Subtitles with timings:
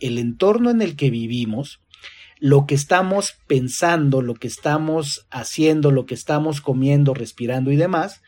[0.00, 1.80] el entorno en el que vivimos,
[2.38, 8.22] lo que estamos pensando, lo que estamos haciendo, lo que estamos comiendo, respirando y demás,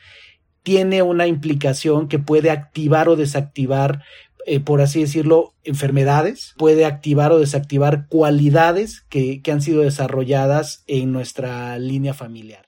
[0.63, 4.03] tiene una implicación que puede activar o desactivar,
[4.47, 10.85] eh, por así decirlo, enfermedades, puede activar o desactivar cualidades que, que han sido desarrolladas
[10.87, 12.68] en nuestra línea familiar.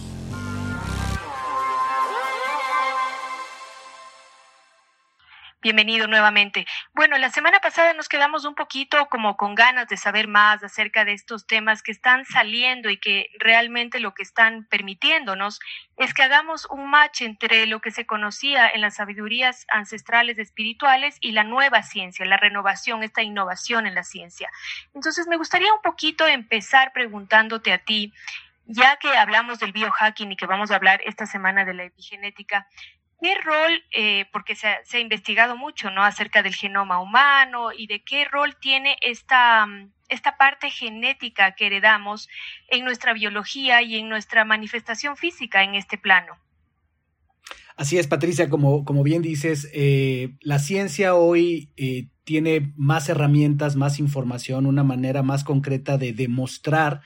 [5.63, 6.65] Bienvenido nuevamente.
[6.95, 11.05] Bueno, la semana pasada nos quedamos un poquito como con ganas de saber más acerca
[11.05, 15.59] de estos temas que están saliendo y que realmente lo que están permitiéndonos
[15.97, 21.17] es que hagamos un match entre lo que se conocía en las sabidurías ancestrales espirituales
[21.21, 24.49] y la nueva ciencia, la renovación, esta innovación en la ciencia.
[24.95, 28.11] Entonces, me gustaría un poquito empezar preguntándote a ti,
[28.65, 32.67] ya que hablamos del biohacking y que vamos a hablar esta semana de la epigenética,
[33.21, 36.03] ¿Qué rol, eh, porque se ha, investigado mucho ¿no?
[36.03, 41.67] acerca del genoma humano y de qué rol tiene esta, mm, esta parte genética que
[41.67, 42.29] heredamos
[42.67, 46.39] en nuestra biología y en nuestra manifestación física en este plano?
[47.75, 53.75] Así es, Patricia, como, como bien dices, eh, la ciencia hoy eh, tiene más herramientas,
[53.75, 57.01] más información, una manera más concreta de demostrar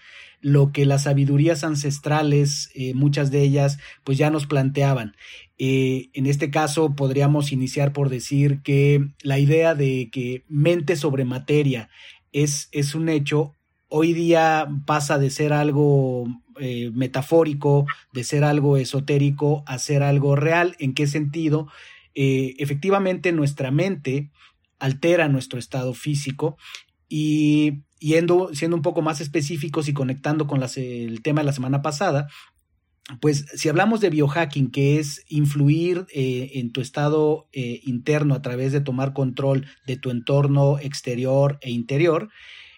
[0.45, 5.15] lo que las sabidurías ancestrales, muchas de ellas, pues ya nos planteaban.
[5.57, 11.23] Eh, en este caso podríamos iniciar por decir que la idea de que mente sobre
[11.23, 11.89] materia
[12.33, 13.55] es, es un hecho,
[13.87, 16.25] hoy día pasa de ser algo
[16.59, 20.75] eh, metafórico, de ser algo esotérico, a ser algo real.
[20.79, 21.67] ¿En qué sentido?
[22.13, 24.29] Eh, efectivamente nuestra mente
[24.77, 26.57] altera nuestro estado físico
[27.07, 31.81] y yendo, siendo un poco más específicos y conectando con el tema de la semana
[31.81, 32.27] pasada,
[33.21, 38.41] pues si hablamos de biohacking, que es influir eh, en tu estado eh, interno a
[38.41, 42.29] través de tomar control de tu entorno exterior e interior,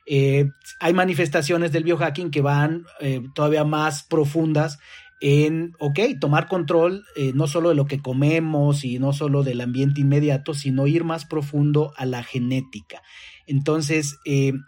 [0.06, 2.86] eh, hay manifestaciones del biohacking que van
[3.34, 4.80] todavía más profundas
[5.20, 10.02] en, ok, tomar control no solo de lo que comemos y no solo del ambiente
[10.02, 13.02] inmediato, sino ir más profundo a la genética.
[13.48, 14.20] Entonces,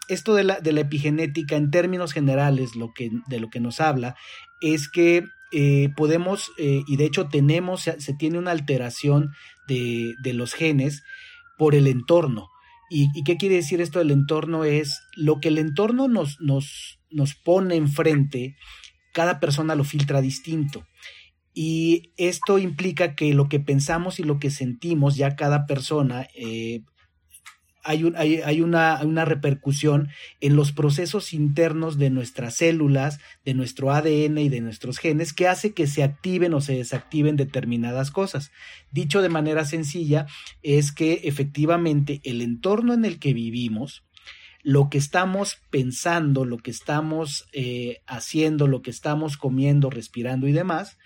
[0.08, 4.16] esto de la, epigenética en términos generales, lo que, de lo que nos habla,
[4.60, 9.32] es que eh, podemos, eh, y de hecho tenemos, se, tiene una alteración
[9.66, 11.02] de, los genes
[11.58, 12.48] por el entorno.
[12.88, 14.64] ¿Y, qué quiere decir esto del entorno?
[14.64, 18.56] Es lo que el entorno nos, nos pone enfrente,
[19.12, 20.86] cada persona lo filtra distinto.
[21.52, 26.82] Y esto implica que lo que pensamos y lo que sentimos, ya cada persona eh,
[27.82, 30.08] hay, una, repercusión
[30.40, 35.48] en los procesos internos de nuestras células, de nuestro ADN y de nuestros genes que
[35.48, 38.50] hace que se activen o se desactiven determinadas cosas.
[38.90, 40.26] Dicho de manera sencilla,
[40.62, 44.04] es que efectivamente el entorno en el que vivimos,
[44.62, 50.52] lo que estamos pensando, lo que estamos eh, haciendo, lo que estamos comiendo, respirando y
[50.52, 50.98] demás,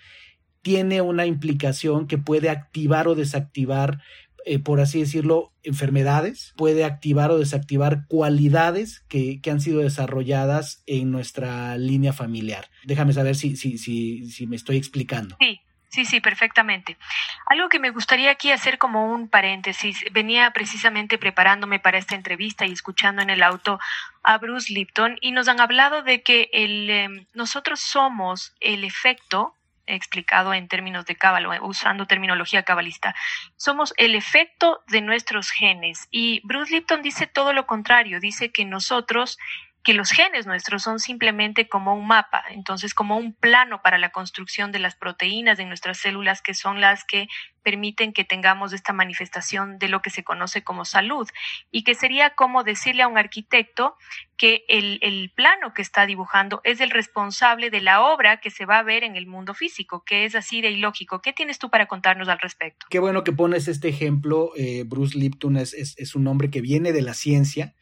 [0.61, 3.99] tiene una implicación que puede activar o desactivar
[4.47, 11.09] eh, por así decirlo, enfermedades, puede activar o desactivar cualidades que, han sido desarrolladas en
[11.09, 12.69] nuestra línea familiar.
[12.85, 15.35] Déjame saber si, si, si, si me estoy explicando.
[15.39, 15.61] Sí.
[15.95, 16.97] Sí, sí, perfectamente.
[17.45, 22.65] Algo que me gustaría aquí hacer como un paréntesis, venía precisamente preparándome para esta entrevista
[22.65, 23.79] y escuchando en el auto
[24.21, 29.55] a Bruce Lipton y nos han hablado de que el, em, nosotros somos el efecto
[29.87, 33.15] explicado en términos de cábalo, usando terminología cabalista.
[33.55, 36.09] Somos el efecto de nuestros genes.
[36.11, 39.37] Y Bruce Lipton dice todo lo contrario, dice que nosotros
[39.85, 44.09] que los genes nuestros son simplemente como un mapa, entonces como un plano para la
[44.09, 47.27] construcción de las proteínas de nuestras células que son las que
[47.61, 51.27] permiten que tengamos esta manifestación de lo que se conoce como salud
[51.69, 53.95] y que sería como decirle a un arquitecto
[54.37, 58.65] que el, el, plano que está dibujando es el responsable de la obra que se
[58.65, 61.21] va a ver en el mundo físico, que es así de ilógico.
[61.21, 62.87] ¿Qué tienes tú para contarnos al respecto?
[62.89, 64.51] Qué bueno que pones este ejemplo.
[64.57, 67.75] Eh, Bruce Lipton es, es, es un hombre que viene de la ciencia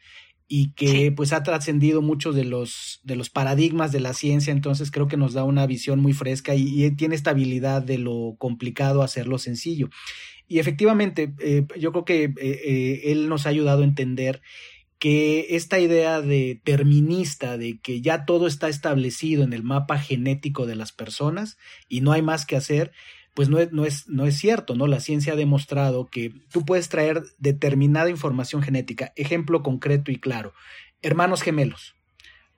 [0.46, 4.90] y que pues ha trascendido muchos de los, de los paradigmas de la ciencia, entonces
[4.90, 9.02] creo que nos da una visión muy fresca y, tiene esta habilidad de lo complicado
[9.02, 9.88] hacerlo sencillo.
[10.46, 14.42] Y efectivamente, eh, yo creo que eh, eh, él nos ha ayudado a entender
[14.98, 20.66] que esta idea de terminista, de que ya todo está establecido en el mapa genético
[20.66, 21.56] de las personas
[21.88, 22.92] y no hay más que hacer,
[23.34, 24.86] pues no es, no es, no es cierto, ¿no?
[24.86, 29.12] La ciencia ha demostrado que tú puedes traer determinada información genética.
[29.16, 30.54] Ejemplo concreto y claro,
[31.02, 31.96] hermanos gemelos.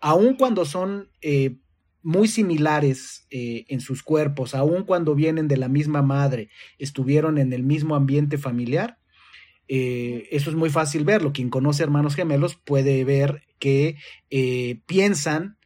[0.00, 1.56] Aun cuando son eh,
[2.02, 7.54] muy similares eh, en sus cuerpos, aun cuando vienen de la misma madre, estuvieron en
[7.54, 8.98] el mismo ambiente familiar,
[9.68, 11.32] eh, eso es muy fácil verlo.
[11.32, 13.96] Quien conoce hermanos gemelos puede ver que
[14.84, 15.56] piensan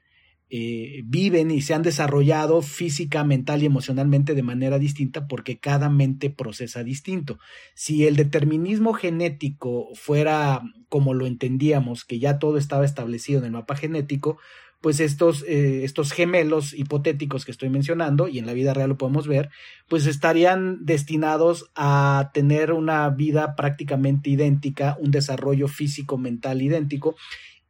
[0.53, 5.89] eh, viven y se han desarrollado física, mental y emocionalmente de manera distinta porque cada
[5.89, 7.39] mente procesa distinto.
[7.75, 13.53] Si el determinismo genético fuera como lo entendíamos, que ya todo estaba establecido en el
[13.53, 14.39] mapa genético,
[14.81, 18.99] pues estos, eh, estos gemelos hipotéticos que estoy mencionando, y en la vida real lo
[18.99, 19.51] podemos ver,
[19.89, 27.15] pues estarían destinados a tener una vida prácticamente idéntica, un desarrollo físico, mental idéntico,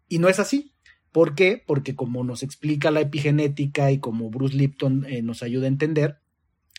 [0.08, 0.72] y no es así.
[1.12, 1.62] ¿Por qué?
[1.66, 6.19] Porque como nos explica la epigenética y como Bruce Lipton eh, nos ayuda a entender,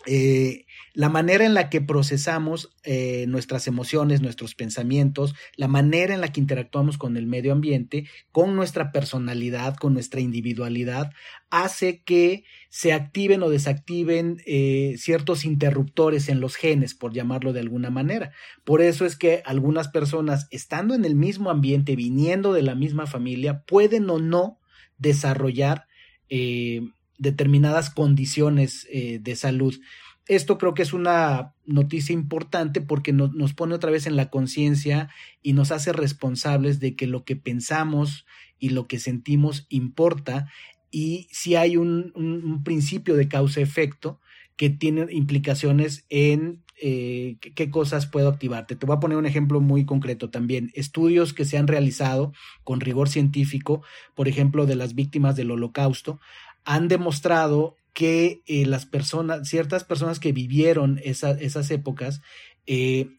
[0.06, 6.22] eh, la manera en la que procesamos eh, nuestras emociones, nuestros pensamientos, la manera en
[6.22, 11.12] la que interactuamos con el medio ambiente, con nuestra personalidad, con nuestra individualidad,
[11.50, 17.62] hace que se activen o desactiven eh, ciertos interruptores en los genes, por llamarlo de
[17.62, 18.34] alguna manera.
[18.64, 23.08] Por eso es que algunas personas, estando en el mismo ambiente, viniendo de la misma
[23.08, 24.60] familia, pueden o no
[24.98, 25.88] desarrollar
[27.22, 29.80] determinadas condiciones eh, de salud.
[30.28, 35.10] Esto creo que es una noticia importante porque nos pone otra vez en la conciencia
[35.44, 38.26] y nos hace responsables de que lo que pensamos
[38.60, 40.48] y lo que sentimos importa
[40.90, 44.20] y si hay un, principio de causa-efecto
[44.58, 48.76] que tiene implicaciones en eh, qué cosas puedo activarte.
[48.76, 50.72] Te voy a poner un ejemplo muy concreto también.
[50.74, 52.34] Estudios que se han realizado
[52.64, 53.82] con rigor científico,
[54.16, 56.20] por ejemplo, de las víctimas del holocausto,
[56.66, 62.22] han demostrado que eh, las personas, ciertas personas que vivieron esas épocas,
[62.66, 63.10] eh,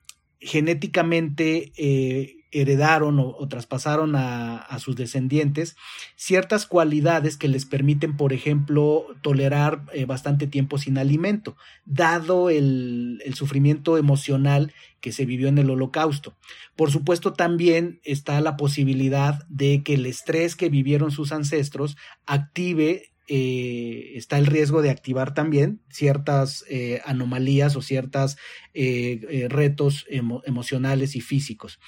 [0.41, 5.77] genéticamente eh, heredaron o, traspasaron a, sus descendientes
[6.17, 11.56] ciertas cualidades que les permiten, por ejemplo, tolerar bastante tiempo sin alimento,
[11.87, 16.37] dado el, el, sufrimiento emocional que se vivió en el holocausto.
[16.77, 21.97] Por supuesto, también está la posibilidad de que el estrés que vivieron sus ancestros
[22.27, 28.37] active eh, está el riesgo de activar también ciertas eh, anomalías o ciertos
[28.75, 31.81] eh, retos emocionales y físicos.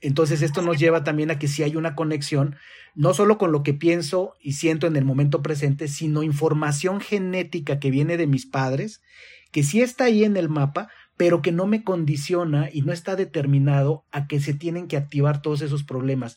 [0.00, 2.54] Entonces esto nos lleva también a que si hay una conexión,
[2.94, 7.80] no solo con lo que pienso y siento en el momento presente, sino información genética
[7.80, 9.02] que viene de mis padres,
[9.50, 13.16] que sí está ahí en el mapa, pero que no me condiciona y no está
[13.16, 16.36] determinado a que se tienen que activar todos esos problemas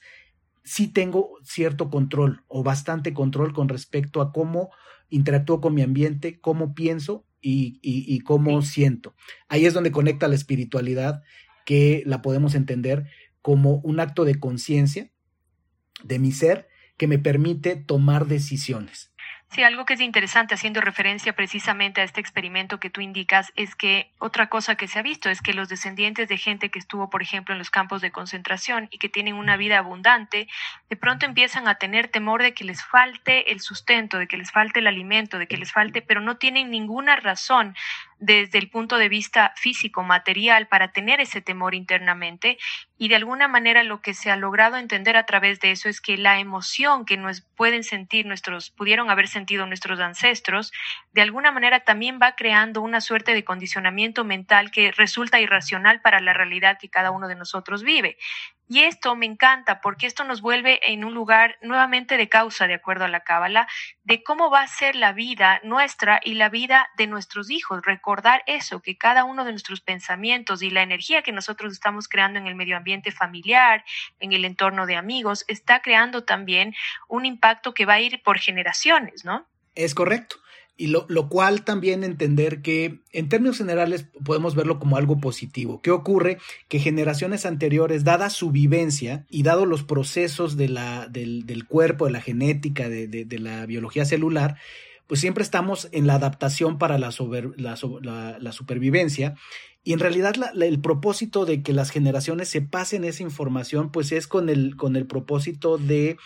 [0.66, 4.72] sí tengo cierto control o bastante control con respecto a cómo
[5.10, 9.16] interactúo con mi ambiente, cómo pienso y, cómo siento.
[9.48, 11.22] Ahí es donde conecta la espiritualidad,
[11.64, 13.08] que la podemos entender
[13.44, 15.12] como un acto de conciencia
[16.04, 19.14] de mi ser que me permite tomar decisiones.
[19.52, 23.74] Sí, algo que es interesante, haciendo referencia precisamente a este experimento que tú indicas, es
[23.76, 27.10] que otra cosa que se ha visto es que los descendientes de gente que estuvo,
[27.10, 30.50] por ejemplo, en los campos de concentración y que tienen una vida abundante,
[30.90, 34.52] de pronto empiezan a tener temor de que les falte el sustento, de que les
[34.52, 37.76] falte el alimento, de que les falte, pero no tienen ninguna razón
[38.20, 42.58] desde el punto de vista físico, material, para tener ese temor internamente.
[42.98, 46.00] Y de alguna manera lo que se ha logrado entender a través de eso es
[46.00, 50.72] que la emoción que nos pueden sentir nuestros, pudieron haber sentido nuestros ancestros,
[51.14, 56.20] de alguna manera también va creando una suerte de condicionamiento mental que resulta irracional para
[56.20, 58.18] la realidad que cada uno de nosotros vive.
[58.68, 62.74] Y esto me encanta porque esto nos vuelve en un lugar nuevamente de causa, de
[62.74, 63.68] acuerdo a la Cábala,
[64.04, 67.82] de cómo va a ser la vida nuestra y la vida de nuestros hijos.
[67.86, 72.40] Recordar eso, que cada uno de nuestros pensamientos y la energía que nosotros estamos creando
[72.40, 73.86] en el medio ambiente familiar,
[74.20, 76.74] en el entorno de amigos, está creando también
[77.08, 79.46] un impacto que va a ir por generaciones, ¿no?
[79.76, 80.38] Es correcto
[80.78, 85.82] y lo, lo, cual también entender que en términos generales podemos verlo como algo positivo.
[85.82, 86.38] ¿Qué ocurre?
[86.68, 92.06] Que generaciones anteriores, dada su vivencia y dado los procesos de la, del, del cuerpo,
[92.06, 94.58] de la genética, de, de, de, la biología celular,
[95.08, 97.12] pues siempre estamos en la adaptación para la,
[97.58, 99.36] la, la, supervivencia.
[99.84, 104.28] Y en realidad el propósito de que las generaciones se pasen esa información, pues es
[104.28, 106.18] con el, con el propósito de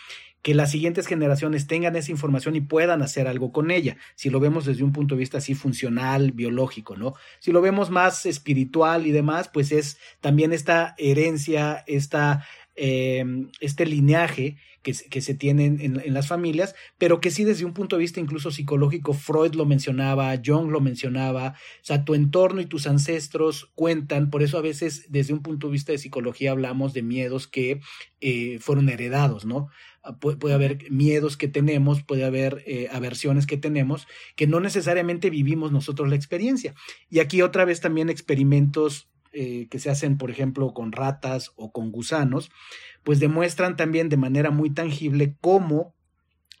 [0.42, 4.40] que las siguientes generaciones tengan esa información y puedan hacer algo con ella, si lo
[4.40, 7.14] vemos desde un punto de vista así funcional, biológico, ¿no?
[7.40, 12.46] Si lo vemos más espiritual y demás, pues es también esta herencia, esta
[12.76, 18.00] este lineaje que, se tienen en, las familias, pero que sí desde un punto de
[18.00, 22.86] vista incluso psicológico, Freud lo mencionaba, Jung lo mencionaba, o sea, tu entorno y tus
[22.86, 27.02] ancestros cuentan, por eso a veces desde un punto de vista de psicología hablamos de
[27.02, 27.80] miedos que
[28.20, 29.68] eh, fueron heredados, ¿no?
[30.02, 35.28] Ah, puede, haber miedos que tenemos, puede haber eh, aversiones que tenemos, que no necesariamente
[35.28, 36.74] vivimos nosotros la experiencia.
[37.10, 41.72] Y aquí otra vez también experimentos eh, que se hacen, por ejemplo, con ratas o
[41.72, 42.50] con gusanos,
[43.04, 45.94] pues demuestran también de manera muy tangible cómo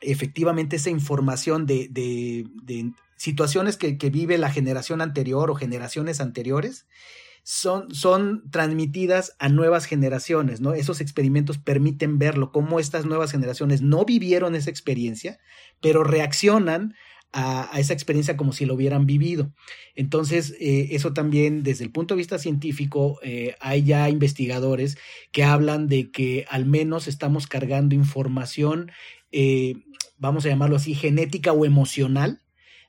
[0.00, 6.86] efectivamente esa información de, de, situaciones que, que, vive la generación anterior o generaciones anteriores
[7.42, 10.72] son, son transmitidas a nuevas generaciones, ¿no?
[10.72, 15.38] Esos experimentos permiten verlo, cómo estas nuevas generaciones no vivieron esa experiencia,
[15.80, 16.94] pero reaccionan
[17.32, 19.52] a, esa experiencia como si lo hubieran vivido.
[19.94, 24.98] Entonces, eh, eso también desde el punto de vista científico, eh, hay ya investigadores
[25.32, 28.90] que hablan de que al menos estamos cargando información,
[29.32, 29.76] eh,
[30.18, 32.40] vamos a llamarlo así, genética o emocional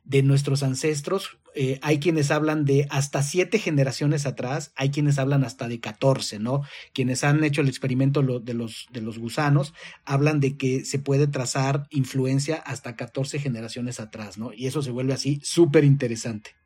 [0.03, 1.37] de nuestros ancestros.
[1.55, 6.39] Eh, hay quienes hablan de hasta siete generaciones atrás, hay quienes hablan hasta de catorce,
[6.39, 6.61] ¿no?
[6.93, 9.73] Quienes han hecho el experimento de, los, de los gusanos
[10.05, 14.53] hablan de que se puede trazar influencia hasta catorce generaciones atrás, ¿no?
[14.53, 16.60] Y eso se vuelve así súper interesante.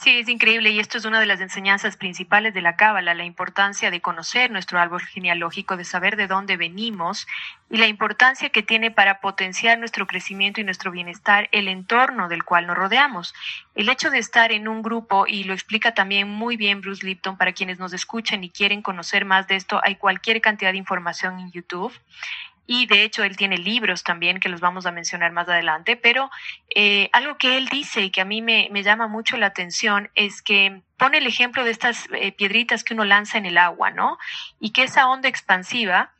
[0.00, 3.24] Sí, es increíble y esto es una de las enseñanzas principales de la Cábala, la
[3.24, 7.26] importancia de conocer nuestro árbol genealógico, de saber de dónde venimos
[7.68, 12.44] y la importancia que tiene para potenciar nuestro crecimiento y nuestro bienestar el entorno del
[12.44, 13.34] cual nos rodeamos.
[13.74, 17.36] El hecho de estar en un grupo, y lo explica también muy bien Bruce Lipton
[17.36, 21.40] para quienes nos escuchan y quieren conocer más de esto, hay cualquier cantidad de información
[21.40, 21.92] en YouTube
[22.68, 26.30] y de hecho él tiene libros también que los vamos a mencionar más adelante, pero
[26.74, 30.10] eh, algo que él dice y que a mí me, me, llama mucho la atención
[30.14, 33.90] es que pone el ejemplo de estas eh, piedritas que uno lanza en el agua,
[33.90, 34.18] ¿no?
[34.60, 36.12] Y que esa onda expansiva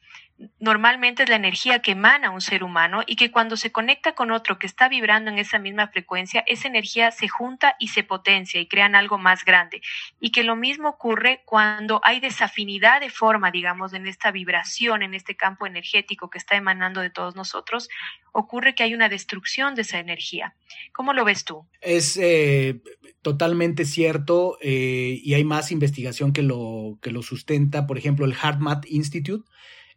[0.61, 4.31] normalmente es la energía que emana un ser humano y que cuando se conecta con
[4.31, 8.61] otro que está vibrando en esa misma frecuencia, esa energía se junta y se potencia
[8.61, 9.81] y crean algo más grande.
[10.21, 15.15] Y que lo mismo ocurre cuando hay desafinidad de forma, digamos, en esta vibración, en
[15.15, 17.89] este campo energético que está emanando de todos nosotros,
[18.33, 20.55] ocurre que hay una destrucción de esa energía.
[20.93, 21.67] ¿Cómo lo ves tú?
[21.81, 22.81] Es eh,
[23.23, 27.87] totalmente cierto eh, y hay más investigación que lo, que lo sustenta.
[27.87, 29.45] Por ejemplo, el HeartMath Institute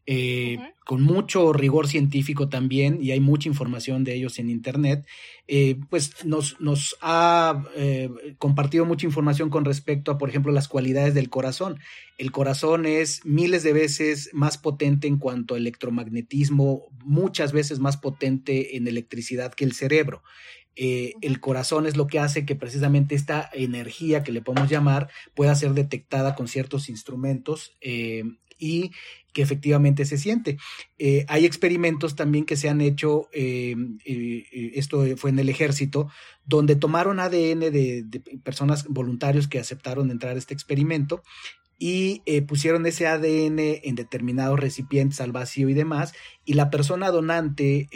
[0.07, 5.05] eh, con mucho rigor científico también, y hay mucha información de ellos en Internet,
[5.47, 10.67] eh, pues nos, nos ha eh, compartido mucha información con respecto a, por ejemplo, las
[10.67, 11.79] cualidades del corazón.
[12.17, 17.97] El corazón es miles de veces más potente en cuanto a electromagnetismo, muchas veces más
[17.97, 20.23] potente en electricidad que el cerebro.
[20.75, 25.53] el corazón es lo que hace que precisamente esta energía que le podemos llamar pueda
[25.53, 27.77] ser detectada con ciertos instrumentos
[28.61, 28.91] y
[29.33, 30.57] que efectivamente se siente.
[30.99, 33.75] Eh, hay experimentos también que se han hecho, eh,
[34.05, 36.09] eh, esto fue en el ejército,
[36.45, 41.23] donde tomaron ADN de, personas voluntarios que aceptaron entrar a este experimento
[41.83, 46.13] y pusieron ese ADN en determinados recipientes al vacío y demás,
[46.45, 47.89] y la persona donante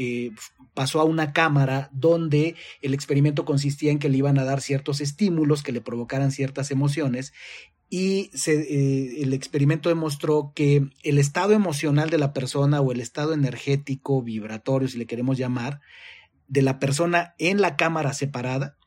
[0.73, 5.01] pasó a una cámara donde el experimento consistía en que le iban a dar ciertos
[5.01, 7.31] estímulos que le provocaran ciertas emociones
[7.89, 13.33] y eh, el experimento demostró que el estado emocional de la persona o el estado
[13.33, 15.81] energético, vibratorio, si le queremos llamar,
[16.47, 18.77] de la persona en la cámara separada,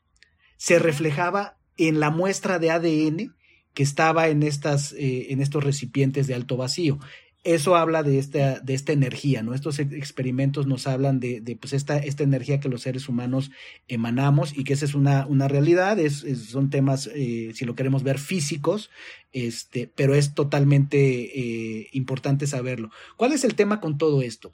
[0.57, 3.35] se reflejaba en la muestra de ADN
[3.73, 6.99] que estaba en, estas, eh, en estos recipientes de alto vacío
[7.43, 9.53] eso habla de esta, de esta energía, ¿no?
[9.53, 13.51] Estos experimentos nos hablan de, de pues esta, esta energía que los seres humanos
[13.87, 18.03] emanamos y que esa es una, una realidad, es, son temas, eh, si lo queremos
[18.03, 18.89] ver, físicos,
[19.31, 22.91] este, pero es totalmente eh, importante saberlo.
[23.15, 24.53] ¿Cuál es el tema con todo esto?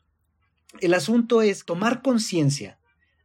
[0.80, 2.78] El asunto es tomar conciencia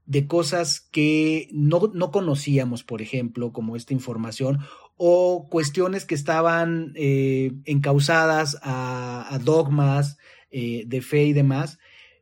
[0.07, 4.61] de cosas que no, no conocíamos, por ejemplo, como esta información,
[5.03, 10.19] o cuestiones que estaban eh, encausadas a, dogmas
[10.51, 11.79] eh, de fe y demás,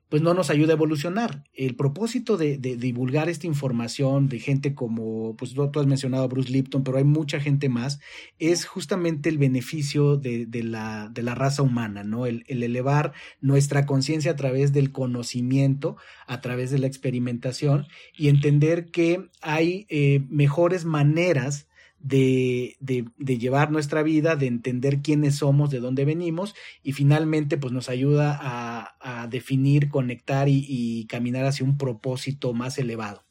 [0.08, 1.42] pues no nos ayuda a evolucionar.
[1.54, 6.52] El propósito de, divulgar esta información de gente como, pues tú has mencionado a Bruce
[6.52, 7.98] Lipton, pero hay mucha gente más,
[8.38, 12.26] es justamente el beneficio de, la, de la, raza humana, ¿no?
[12.26, 15.96] El, elevar nuestra conciencia a través del conocimiento,
[16.28, 21.67] a través de la experimentación y entender que hay eh, mejores maneras
[22.00, 27.72] de, de, llevar nuestra vida, de entender quiénes somos, de dónde venimos y finalmente pues
[27.72, 33.27] nos ayuda a, definir, conectar y, caminar hacia un propósito más elevado.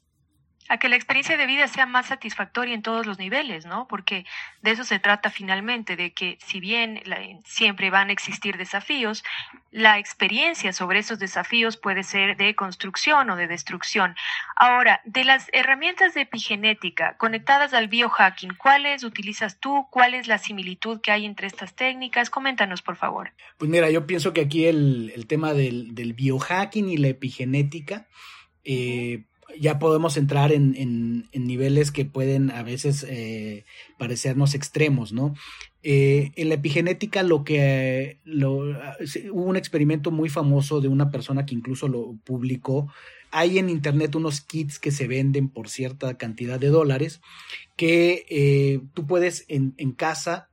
[0.69, 3.87] A que la experiencia de vida sea más satisfactoria en todos los niveles, ¿no?
[3.87, 4.25] Porque
[4.61, 7.01] de eso se trata finalmente, de que si bien
[7.45, 9.23] siempre van a existir desafíos,
[9.71, 14.15] la experiencia sobre esos desafíos puede ser de construcción o de destrucción.
[14.55, 19.87] Ahora, de las herramientas de epigenética conectadas al biohacking, ¿cuáles utilizas tú?
[19.91, 22.29] ¿Cuál es la similitud que hay entre estas técnicas?
[22.29, 23.31] Coméntanos, por favor.
[23.57, 28.07] Pues mira, yo pienso que aquí el, tema del, biohacking y la epigenética,
[28.63, 29.23] eh,
[29.59, 33.65] ya podemos entrar en, en, niveles que pueden a veces eh,
[33.97, 35.33] parecernos extremos, ¿no?
[35.83, 38.57] Eh, en la epigenética lo que lo,
[39.31, 42.91] hubo un experimento muy famoso de una persona que incluso lo publicó.
[43.31, 47.21] Hay en internet unos kits que se venden por cierta cantidad de dólares
[47.75, 50.49] que eh, tú puedes en, en casa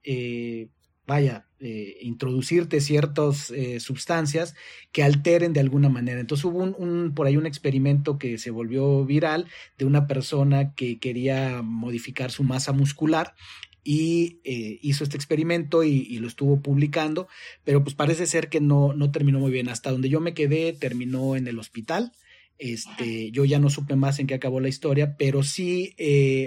[1.06, 4.54] vaya, eh, introducirte ciertas eh, sustancias
[4.92, 6.20] que alteren de alguna manera.
[6.20, 9.46] Entonces hubo un, por ahí un experimento que se volvió viral
[9.78, 13.34] de una persona que quería modificar su masa muscular
[13.82, 17.28] y eh, hizo este experimento y, lo estuvo publicando,
[17.64, 19.70] pero pues parece ser que no, no terminó muy bien.
[19.70, 22.12] Hasta donde yo me quedé, terminó en el hospital.
[22.58, 25.94] Este, yo ya no supe más en qué acabó la historia, pero sí,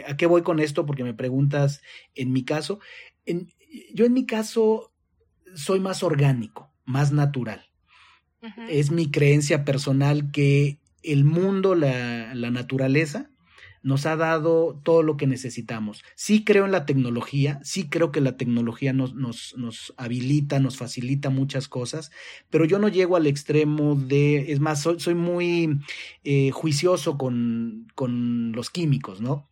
[0.08, 0.86] ¿a qué voy con esto?
[0.86, 1.82] Porque me preguntas
[2.14, 2.80] en mi caso.
[3.96, 4.92] Yo en mi caso
[5.58, 7.66] soy más orgánico, más natural.
[8.70, 13.32] Es mi creencia personal que el mundo, la, naturaleza,
[13.82, 16.04] nos ha dado todo lo que necesitamos.
[16.16, 20.78] Sí creo en la tecnología, sí creo que la tecnología nos, nos, nos habilita, nos
[20.78, 22.12] facilita muchas cosas,
[22.50, 25.80] pero yo no llego al extremo de, es más, soy, soy muy
[26.24, 29.48] eh, juicioso con, con los químicos, ¿no?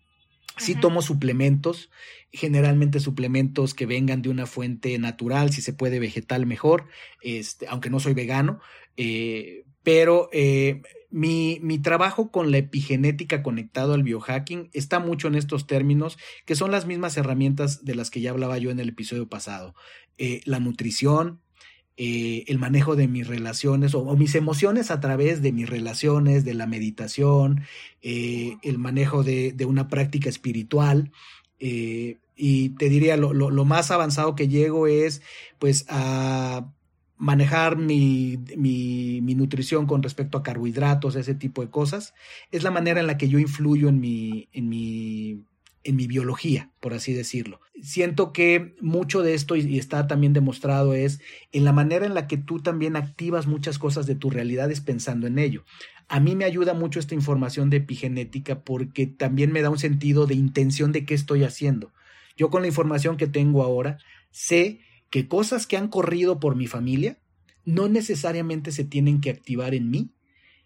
[0.58, 1.90] Sí tomo suplementos,
[2.32, 6.88] generalmente suplementos que vengan de una fuente natural, si se puede vegetal mejor,
[7.22, 8.60] este, aunque no soy vegano,
[8.98, 10.82] eh, pero eh,
[11.12, 16.56] mi, mi, trabajo con la epigenética conectado al biohacking está mucho en estos términos, que
[16.56, 19.76] son las mismas herramientas de las que ya hablaba yo en el episodio pasado.
[20.18, 21.42] Eh, la nutrición,
[21.98, 26.54] eh, el manejo de mis relaciones o, mis emociones a través de mis relaciones, de
[26.54, 27.62] la meditación,
[28.02, 31.12] eh, el manejo de, una práctica espiritual.
[31.60, 35.22] Eh, y te diría, lo, más avanzado que llego es
[35.58, 36.70] pues a
[37.18, 42.14] manejar mi, mi, mi, nutrición con respecto a carbohidratos, ese tipo de cosas.
[42.52, 45.46] Es la manera en la que yo influyo en mi, en mi
[45.86, 47.62] en mi biología, por así decirlo.
[47.82, 51.22] Siento que mucho de esto, y está también demostrado, es
[51.52, 54.82] en la manera en la que tú también activas muchas cosas de tu realidad es
[54.82, 55.64] pensando en ello.
[56.08, 60.26] A mí me ayuda mucho esta información de epigenética porque también me da un sentido
[60.26, 61.94] de intención de qué estoy haciendo.
[62.36, 64.00] Yo con la información que tengo ahora
[64.32, 67.20] sé que cosas que han corrido por mi familia
[67.64, 70.12] no necesariamente se tienen que activar en mí,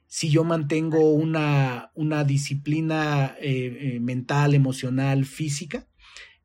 [0.10, 5.88] si yo mantengo una, una disciplina eh, eh, mental, emocional, física,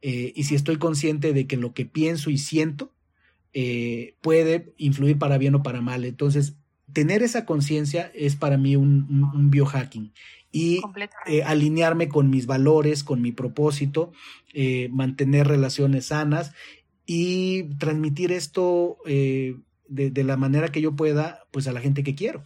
[0.02, 2.92] eh, y si estoy consciente de que lo que pienso y siento
[4.20, 6.04] puede influir para bien o para mal.
[6.04, 6.56] Entonces,
[6.92, 10.12] tener esa conciencia es para mí un, biohacking
[10.50, 10.80] y
[11.44, 14.12] alinearme con mis valores, con mi propósito,
[14.90, 16.52] mantener relaciones sanas
[17.06, 19.56] y transmitir esto de,
[19.88, 22.42] de, la manera que yo pueda, pues a la gente que quiero.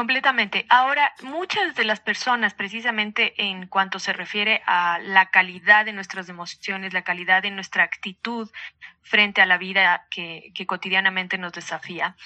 [0.00, 0.64] Completamente.
[0.70, 6.30] Ahora, muchas de las personas, precisamente en cuanto se refiere a la calidad de nuestras
[6.30, 8.48] emociones, la calidad de nuestra actitud
[9.02, 12.16] frente a la vida que, cotidianamente nos desafía,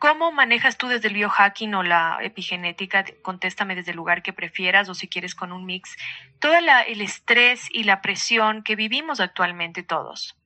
[0.00, 3.04] ¿Cómo manejas tú desde el biohacking o la epigenética?
[3.22, 5.94] Contéstame desde el lugar que prefieras o si quieres con un mix.
[6.40, 10.36] Todo el estrés y la presión que vivimos actualmente todos.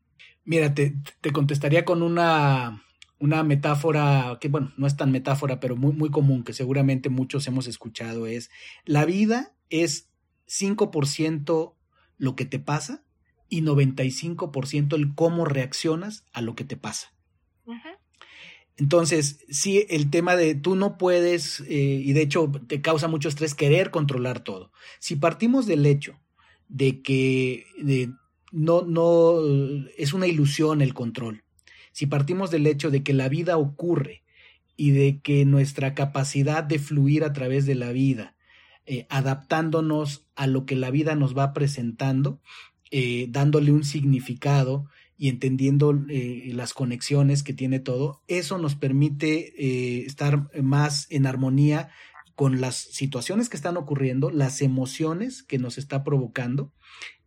[0.45, 2.84] Mira, te contestaría con una
[3.25, 7.47] una metáfora que, bueno, no es tan metáfora, pero muy, muy común, que seguramente muchos
[7.47, 8.51] hemos escuchado, es
[8.85, 10.11] la vida es
[10.47, 11.75] 5%
[12.19, 13.03] lo que te pasa
[13.49, 17.13] y 95% el cómo reaccionas a lo que te pasa.
[18.77, 23.29] Entonces, sí, el tema de tú no puedes, eh, y de hecho te causa mucho
[23.29, 24.73] estrés querer controlar todo.
[24.99, 26.21] Si partimos del hecho
[26.69, 27.67] de que
[28.51, 29.41] no, no,
[29.97, 31.44] es una ilusión el control,
[31.95, 34.25] si partimos del hecho de que la vida ocurre
[34.77, 38.35] y de que nuestra capacidad de fluir a través de la vida,
[38.85, 42.41] eh, adaptándonos a lo que la vida nos va presentando,
[42.91, 50.05] eh, dándole un significado y entendiendo eh, las conexiones que tiene todo, eso nos permite
[50.05, 51.91] estar más en armonía
[52.35, 56.73] con las situaciones que están ocurriendo, las emociones que nos está provocando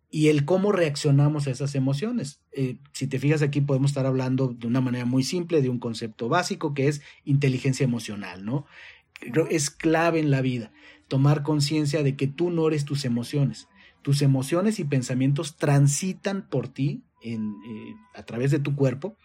[0.10, 2.41] y el cómo reaccionamos a esas emociones.
[2.52, 5.80] Eh, si te fijas aquí podemos estar hablando de una manera muy simple de un
[5.80, 8.65] concepto básico que es inteligencia emocional, ¿no?
[9.50, 10.72] es clave en la vida
[11.08, 13.67] tomar conciencia de que tú no eres tus emociones.
[14.02, 19.17] Tus emociones y pensamientos transitan por ti en, eh, a través de tu cuerpo,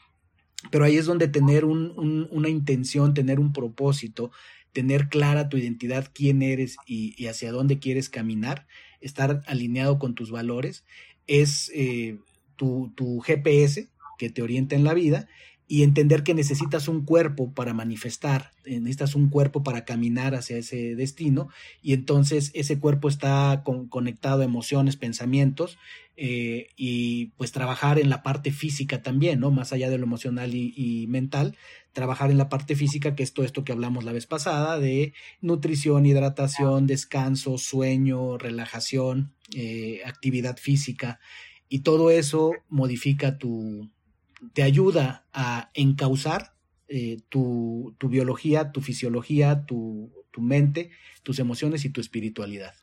[0.70, 4.30] pero ahí es donde tener una intención, tener un propósito,
[4.72, 8.66] tener clara tu identidad, quién eres y, hacia dónde quieres caminar,
[9.02, 10.84] estar alineado con tus valores,
[11.26, 12.18] es eh,
[12.56, 13.88] tu, tu GPS
[14.18, 15.28] que te orienta en la vida
[15.72, 20.58] y entender que necesitas un cuerpo para manifestar, eh, necesitas un cuerpo para caminar hacia
[20.58, 21.48] ese destino
[21.80, 25.78] y entonces ese cuerpo está conectado a emociones, pensamientos
[26.18, 29.50] eh, y pues trabajar en la parte física también, ¿no?
[29.50, 31.56] Más allá de lo emocional y, mental,
[31.94, 35.14] trabajar en la parte física, que es todo esto que hablamos la vez pasada, de
[35.40, 41.18] nutrición, hidratación, descanso, sueño, relajación, eh, actividad física
[41.70, 43.88] y todo eso modifica tu,
[44.52, 46.54] te ayuda a encauzar
[46.88, 50.90] eh, tu, biología, tu fisiología, tu mente,
[51.22, 52.74] tus emociones y tu espiritualidad